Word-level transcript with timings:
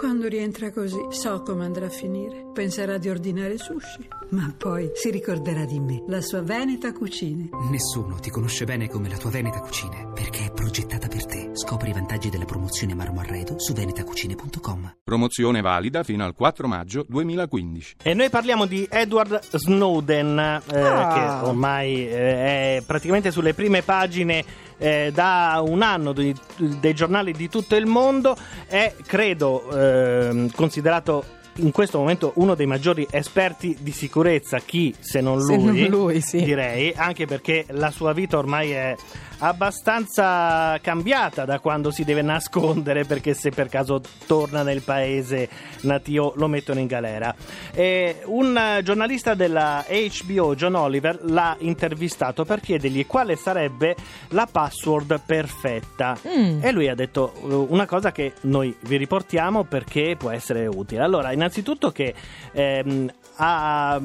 Quando 0.00 0.28
rientra 0.28 0.72
così, 0.72 0.96
so 1.10 1.42
come 1.42 1.66
andrà 1.66 1.84
a 1.84 1.90
finire. 1.90 2.46
Penserà 2.54 2.96
di 2.96 3.10
ordinare 3.10 3.58
sushi, 3.58 4.08
ma 4.30 4.50
poi 4.56 4.90
si 4.94 5.10
ricorderà 5.10 5.66
di 5.66 5.78
me, 5.78 6.02
la 6.08 6.22
sua 6.22 6.40
Veneta 6.40 6.90
Cucine. 6.94 7.50
Nessuno 7.70 8.14
ti 8.18 8.30
conosce 8.30 8.64
bene 8.64 8.88
come 8.88 9.10
la 9.10 9.18
tua 9.18 9.28
Veneta 9.28 9.60
Cucine, 9.60 10.10
perché 10.14 10.46
è 10.46 10.52
progettata 10.52 11.06
per 11.06 11.26
te. 11.26 11.50
Scopri 11.52 11.90
i 11.90 11.92
vantaggi 11.92 12.30
della 12.30 12.46
promozione 12.46 12.94
Marmo 12.94 13.20
Arredo 13.20 13.58
su 13.58 13.74
venetacucine.com. 13.74 14.96
Promozione 15.04 15.60
valida 15.60 16.02
fino 16.02 16.24
al 16.24 16.34
4 16.34 16.66
maggio 16.66 17.04
2015. 17.06 17.96
E 18.02 18.14
noi 18.14 18.30
parliamo 18.30 18.64
di 18.64 18.88
Edward 18.90 19.38
Snowden, 19.50 20.38
eh, 20.38 20.80
Ah. 20.80 21.40
che 21.42 21.46
ormai 21.46 22.08
eh, 22.08 22.78
è 22.78 22.82
praticamente 22.86 23.30
sulle 23.30 23.52
prime 23.52 23.82
pagine 23.82 24.44
eh, 24.80 25.10
da 25.14 25.62
un 25.64 25.82
anno 25.82 26.12
di- 26.12 26.34
dei 26.56 26.94
giornali 26.94 27.32
di 27.32 27.48
tutto 27.48 27.76
il 27.76 27.86
mondo. 27.86 28.36
È, 28.66 28.94
credo, 29.06 29.70
ehm, 29.70 30.50
considerato 30.50 31.38
in 31.56 31.72
questo 31.72 31.98
momento 31.98 32.32
uno 32.36 32.54
dei 32.54 32.66
maggiori 32.66 33.06
esperti 33.10 33.76
di 33.80 33.92
sicurezza, 33.92 34.58
chi 34.58 34.94
se 34.98 35.20
non 35.20 35.40
Se 35.40 35.54
lui, 35.56 35.88
non 35.88 35.90
lui, 35.90 36.20
sì. 36.22 36.42
direi, 36.42 36.92
anche 36.96 37.26
perché 37.26 37.66
la 37.70 37.90
sua 37.90 38.12
vita 38.12 38.38
ormai 38.38 38.70
è 38.70 38.94
abbastanza 39.40 40.78
cambiata 40.80 41.44
da 41.44 41.58
quando 41.60 41.90
si 41.90 42.04
deve 42.04 42.22
nascondere 42.22 43.04
perché 43.04 43.34
se 43.34 43.50
per 43.50 43.68
caso 43.68 44.00
torna 44.26 44.62
nel 44.62 44.82
paese 44.82 45.48
natio 45.82 46.32
lo 46.36 46.48
mettono 46.48 46.80
in 46.80 46.86
galera. 46.86 47.34
E 47.72 48.22
un 48.24 48.56
eh, 48.56 48.82
giornalista 48.82 49.34
della 49.34 49.84
HBO, 49.88 50.54
John 50.54 50.74
Oliver, 50.74 51.18
l'ha 51.24 51.56
intervistato 51.60 52.44
per 52.44 52.60
chiedergli 52.60 53.06
quale 53.06 53.36
sarebbe 53.36 53.96
la 54.30 54.48
password 54.50 55.20
perfetta. 55.24 56.16
Mm. 56.26 56.62
E 56.62 56.72
lui 56.72 56.88
ha 56.88 56.94
detto 56.94 57.32
eh, 57.34 57.54
una 57.68 57.86
cosa 57.86 58.12
che 58.12 58.34
noi 58.42 58.74
vi 58.82 58.96
riportiamo 58.96 59.64
perché 59.64 60.16
può 60.18 60.30
essere 60.30 60.66
utile. 60.66 61.02
Allora, 61.02 61.32
innanzitutto 61.32 61.90
che 61.90 62.14
ehm, 62.52 63.10
a- 63.36 64.00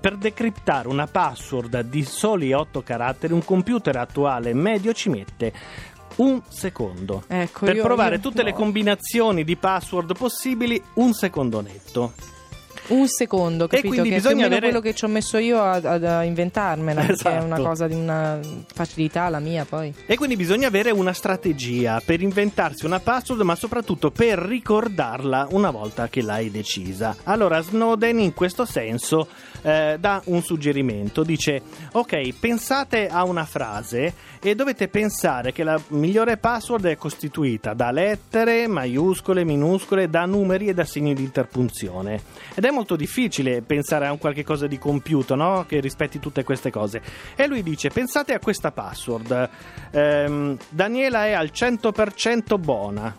per 0.00 0.16
decriptare 0.16 0.88
una 0.88 1.06
password 1.06 1.80
di 1.82 2.04
soli 2.04 2.52
8 2.52 2.82
caratteri, 2.82 3.32
un 3.32 3.44
computer 3.44 3.96
attuale 3.96 4.52
medio 4.54 4.92
ci 4.92 5.08
mette 5.08 5.52
un 6.16 6.42
secondo. 6.48 7.22
Ecco, 7.26 7.64
per 7.64 7.76
io- 7.76 7.82
provare 7.82 8.16
io- 8.16 8.20
tutte 8.20 8.42
le 8.42 8.50
no. 8.50 8.56
combinazioni 8.56 9.44
di 9.44 9.56
password 9.56 10.14
possibili, 10.16 10.82
un 10.94 11.14
secondo 11.14 11.60
netto. 11.62 12.12
Un 12.88 13.06
secondo, 13.08 13.66
capito? 13.68 13.90
che 13.94 14.00
è 14.02 14.20
più 14.20 14.44
avere- 14.44 14.60
quello 14.60 14.80
che 14.80 14.94
ci 14.94 15.04
ho 15.04 15.08
messo 15.08 15.38
io 15.38 15.62
ad- 15.62 16.24
inventarmela, 16.24 17.02
perché 17.04 17.28
è 17.30 17.36
una 17.38 17.54
Esatto. 17.54 17.62
cosa 17.62 17.86
di 17.86 17.94
una 17.94 18.38
facilità 18.74 19.28
la 19.28 19.38
mia 19.38 19.64
poi. 19.64 19.94
E 20.06 20.16
quindi 20.16 20.36
bisogna 20.36 20.66
avere 20.66 20.90
una 20.90 21.12
strategia 21.12 22.02
per 22.04 22.20
inventarsi 22.20 22.84
una 22.84 22.98
password, 23.00 23.40
ma 23.42 23.54
soprattutto 23.54 24.10
per 24.10 24.38
ricordarla 24.38 25.46
una 25.50 25.70
volta 25.70 26.08
che 26.08 26.22
l'hai 26.22 26.50
decisa. 26.50 27.16
Allora, 27.24 27.60
Snowden 27.60 28.18
in 28.18 28.34
questo 28.34 28.64
senso 28.64 29.28
eh, 29.62 29.96
dà 30.00 30.20
un 30.26 30.42
suggerimento: 30.42 31.22
dice, 31.22 31.62
ok, 31.92 32.32
pensate 32.38 33.08
a 33.08 33.24
una 33.24 33.44
frase 33.44 34.12
e 34.40 34.54
dovete 34.56 34.88
pensare 34.88 35.52
che 35.52 35.62
la 35.62 35.80
migliore 35.88 36.36
password 36.36 36.86
è 36.86 36.96
costituita 36.96 37.74
da 37.74 37.92
lettere, 37.92 38.66
maiuscole, 38.66 39.44
minuscole, 39.44 40.10
da 40.10 40.24
numeri 40.24 40.66
e 40.66 40.74
da 40.74 40.84
segni 40.84 41.14
di 41.14 41.22
interpunzione. 41.22 42.20
Ed 42.54 42.64
è 42.64 42.70
molto 42.72 42.96
difficile 42.96 43.62
pensare 43.62 44.06
a 44.06 44.12
un 44.12 44.18
qualche 44.18 44.42
cosa 44.42 44.66
di 44.66 44.78
compiuto, 44.78 45.34
no? 45.34 45.64
Che 45.68 45.78
rispetti 45.80 46.18
tutte 46.18 46.42
queste 46.42 46.70
cose. 46.70 47.00
E 47.36 47.46
lui 47.46 47.62
dice: 47.62 47.90
Pensate 47.90 48.34
a 48.34 48.38
questa 48.38 48.72
password. 48.72 49.48
Ehm, 49.92 50.56
Daniela 50.68 51.26
è 51.26 51.32
al 51.32 51.50
100% 51.52 52.58
buona. 52.58 53.14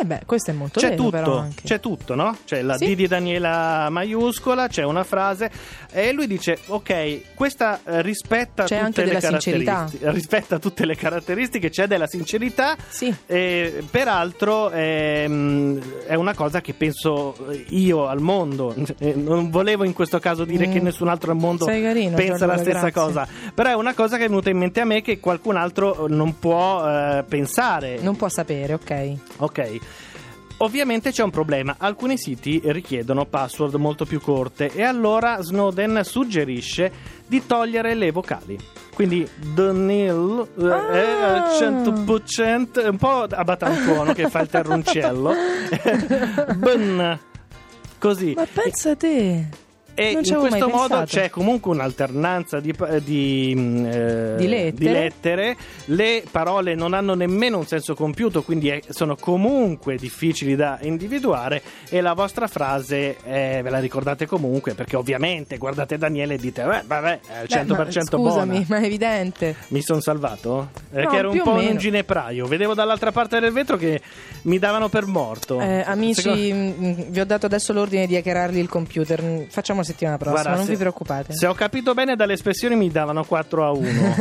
Eh 0.00 0.04
beh, 0.04 0.22
questo 0.26 0.50
è 0.50 0.54
molto 0.54 0.78
C'è 0.80 0.94
però 0.94 1.04
tutto, 1.24 1.36
anche. 1.38 1.62
c'è 1.64 1.80
tutto, 1.80 2.14
no? 2.14 2.36
C'è 2.44 2.60
la 2.62 2.76
Sì. 2.76 2.88
D 2.88 2.94
di 2.96 3.06
Daniela 3.06 3.88
maiuscola, 3.90 4.68
c'è 4.68 4.82
una 4.84 5.04
frase 5.04 5.50
e 5.90 6.12
lui 6.12 6.26
dice: 6.26 6.58
Ok, 6.66 7.34
questa 7.34 7.80
eh, 7.84 8.02
rispetta 8.02 8.64
C'è 8.64 8.76
tutte 8.76 8.84
anche 8.84 9.00
le 9.04 9.06
della 9.06 9.20
sincerità. 9.40 9.72
caratteristiche. 9.72 10.10
Rispetta 10.10 10.58
tutte 10.58 10.84
le 10.86 10.96
caratteristiche, 10.96 11.70
c'è 11.70 11.86
della 11.86 12.06
sincerità. 12.06 12.76
Sì. 12.88 13.14
E, 13.26 13.82
peraltro 13.90 14.70
ehm, 14.70 16.04
è 16.06 16.14
una 16.14 16.34
cosa 16.34 16.60
che 16.60 16.74
penso 16.74 17.34
io 17.68 18.06
al 18.06 18.20
mondo. 18.20 18.74
Eh, 18.98 19.14
Non 19.14 19.50
volevo 19.50 19.84
in 19.84 19.92
questo 19.92 20.18
caso 20.18 20.44
dire 20.44 20.66
Mm. 20.66 20.72
che 20.72 20.80
nessun 20.80 21.08
altro 21.08 21.30
al 21.30 21.36
mondo 21.36 21.64
carino, 21.66 22.16
pensa 22.16 22.46
la 22.46 22.56
stessa 22.56 22.88
grazie. 22.88 22.92
cosa. 22.92 23.28
Però 23.54 23.68
è 23.70 23.74
una 23.74 23.92
cosa 23.94 24.16
che 24.16 24.24
è 24.24 24.28
venuta 24.28 24.48
in 24.50 24.56
mente 24.58 24.80
a 24.80 24.84
me 24.84 25.02
che 25.02 25.20
qualcun 25.20 25.56
altro 25.56 26.06
non 26.08 26.38
può 26.38 26.82
eh, 26.88 27.24
pensare. 27.28 27.98
Non 28.00 28.16
può 28.16 28.28
sapere, 28.28 28.72
ok. 28.74 29.12
Ok. 29.38 29.78
Ovviamente 30.58 31.10
c'è 31.10 31.22
un 31.22 31.30
problema, 31.30 31.74
alcuni 31.78 32.16
siti 32.16 32.62
richiedono 32.64 33.26
password 33.26 33.74
molto 33.74 34.06
più 34.06 34.20
corte 34.22 34.72
e 34.72 34.82
allora 34.82 35.42
Snowden 35.42 36.00
suggerisce 36.02 36.90
di 37.26 37.44
togliere 37.46 37.94
le 37.94 38.10
vocali. 38.10 38.58
Quindi 38.94 39.28
Daniel 39.54 40.48
eh, 40.58 40.64
al 40.64 41.42
Ah. 41.42 41.58
100%, 41.60 42.82
è 42.82 42.88
un 42.88 42.96
po' 42.96 43.24
a 43.28 43.44
batantuono 43.44 44.14
che 44.14 44.30
fa 44.30 44.40
il 44.40 44.48
terroncello. 44.48 45.34
Ben. 46.56 47.18
Così. 47.98 48.32
Ma 48.34 48.46
pensa 48.50 48.92
a 48.92 48.96
te. 48.96 49.48
E 49.98 50.10
in 50.10 50.22
questo 50.22 50.68
modo 50.68 50.88
pensato. 50.88 51.04
c'è 51.06 51.30
comunque 51.30 51.70
un'alternanza 51.72 52.60
di, 52.60 52.74
di, 53.02 53.52
mm, 53.56 53.84
eh, 53.86 54.34
Di 54.36 54.46
lettere. 54.46 54.92
lettere. 54.92 55.56
Le 55.86 56.22
parole 56.30 56.74
non 56.74 56.92
hanno 56.92 57.14
nemmeno 57.14 57.58
un 57.58 57.66
senso 57.66 57.94
compiuto, 57.94 58.42
quindi 58.42 58.68
è- 58.68 58.80
sono 58.90 59.16
comunque 59.16 59.96
difficili 59.96 60.54
da 60.54 60.78
individuare. 60.82 61.62
E 61.88 62.00
la 62.00 62.12
vostra 62.12 62.46
frase 62.46 63.16
eh, 63.24 63.60
ve 63.62 63.70
la 63.70 63.78
ricordate 63.78 64.26
comunque, 64.26 64.74
perché 64.74 64.96
ovviamente 64.96 65.56
guardate 65.56 65.96
Daniele 65.96 66.34
e 66.34 66.38
dite: 66.38 66.62
"Eh, 66.62 66.82
Vabbè, 66.86 67.20
è 67.26 67.38
al 67.38 67.46
Beh, 67.48 67.64
ma 67.72 67.84
100% 67.84 68.16
scusami, 68.18 68.46
buona. 68.50 68.64
ma 68.68 68.78
è 68.78 68.84
evidente. 68.84 69.56
Mi 69.68 69.80
sono 69.80 70.00
salvato? 70.00 70.70
Eh, 70.92 71.02
No, 71.02 71.10
che 71.10 71.16
ero 71.16 71.30
un 71.30 71.42
po' 71.42 71.52
un 71.54 71.76
ginepraio. 71.76 72.46
Vedevo 72.46 72.72
dall'altra 72.74 73.10
parte 73.12 73.40
del 73.40 73.52
vetro 73.52 73.76
che 73.76 74.00
mi 74.42 74.58
davano 74.58 74.88
per 74.88 75.04
morto. 75.06 75.60
Eh, 75.60 75.82
amici, 75.86 76.22
Secondo- 76.22 77.02
mh, 77.02 77.10
vi 77.10 77.20
ho 77.20 77.24
dato 77.26 77.46
adesso 77.46 77.72
l'ordine 77.72 78.06
di 78.06 78.16
hackerargli 78.16 78.58
il 78.58 78.68
computer. 78.68 79.22
Mm, 79.22 79.42
Facciamo 79.48 79.80
la 79.80 79.86
settimana 79.86 80.16
prossima, 80.16 80.40
Guarda, 80.42 80.56
non 80.58 80.66
se- 80.66 80.72
vi 80.72 80.78
preoccupate. 80.78 81.32
Se 81.34 81.46
ho 81.46 81.54
capito 81.54 81.92
bene 81.94 82.14
dalle 82.16 82.34
espressioni 82.34 82.76
mi 82.76 82.90
davano 82.90 83.24
4 83.24 83.64
a 83.66 83.70
1. 83.72 84.14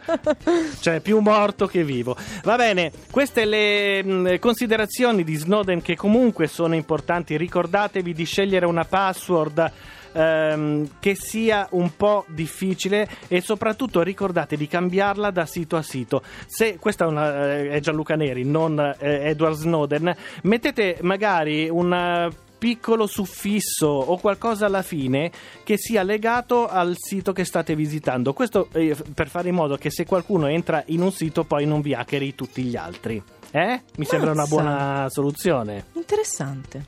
cioè 0.80 1.00
più 1.00 1.18
morto 1.20 1.66
che 1.66 1.84
vivo. 1.84 2.16
Va 2.44 2.56
bene, 2.56 2.90
queste 3.10 3.44
le 3.44 4.02
mh, 4.02 4.38
considerazioni 4.38 5.24
di 5.24 5.34
Snowden 5.36 5.82
che 5.82 5.96
comunque 5.96 6.46
sono 6.46 6.74
importanti. 6.74 7.36
Ricordatevi 7.36 8.12
di 8.12 8.24
scegliere 8.24 8.66
una 8.66 8.84
password 8.84 9.70
ehm, 10.12 10.98
che 11.00 11.14
sia 11.14 11.68
un 11.72 11.96
po' 11.96 12.24
difficile 12.28 13.08
e 13.28 13.40
soprattutto 13.40 14.02
ricordate 14.02 14.56
di 14.56 14.66
cambiarla 14.66 15.30
da 15.30 15.46
sito 15.46 15.76
a 15.76 15.82
sito. 15.82 16.22
Se 16.46 16.78
questa 16.78 17.04
è, 17.04 17.08
una, 17.08 17.52
eh, 17.52 17.70
è 17.70 17.80
Gianluca 17.80 18.14
Neri, 18.16 18.44
non 18.44 18.78
eh, 18.78 19.28
Edward 19.28 19.56
Snowden, 19.56 20.14
mettete 20.42 20.98
magari 21.02 21.68
un 21.68 21.92
eh, 21.92 22.48
piccolo 22.60 23.06
suffisso 23.06 23.86
o 23.86 24.18
qualcosa 24.18 24.66
alla 24.66 24.82
fine 24.82 25.32
che 25.64 25.78
sia 25.78 26.02
legato 26.02 26.68
al 26.68 26.94
sito 26.98 27.32
che 27.32 27.44
state 27.44 27.74
visitando. 27.74 28.34
Questo 28.34 28.68
eh, 28.72 28.94
per 29.14 29.28
fare 29.28 29.48
in 29.48 29.54
modo 29.54 29.76
che 29.76 29.90
se 29.90 30.04
qualcuno 30.04 30.46
entra 30.46 30.82
in 30.88 31.00
un 31.00 31.10
sito 31.10 31.44
poi 31.44 31.64
non 31.64 31.80
vi 31.80 31.94
hackeri 31.94 32.34
tutti 32.34 32.62
gli 32.62 32.76
altri. 32.76 33.20
Eh? 33.50 33.82
Mi 33.96 34.04
sembra 34.04 34.30
una 34.30 34.42
Mazza. 34.42 34.54
buona 34.54 35.06
soluzione. 35.08 35.86
Interessante. 35.94 36.84